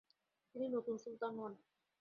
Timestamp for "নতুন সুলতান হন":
0.69-1.53